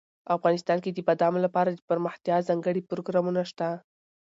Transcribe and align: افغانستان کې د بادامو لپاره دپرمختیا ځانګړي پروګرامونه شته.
افغانستان 0.35 0.77
کې 0.83 0.89
د 0.91 0.99
بادامو 1.07 1.39
لپاره 1.45 1.69
دپرمختیا 1.71 2.35
ځانګړي 2.47 2.81
پروګرامونه 2.89 3.41
شته. 3.51 3.67